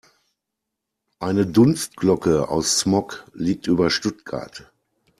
Eine 1.19 1.45
Dunstglocke 1.45 2.49
aus 2.49 2.79
Smog 2.79 3.27
liegt 3.35 3.67
über 3.67 3.91
Stuttgart. 3.91 4.71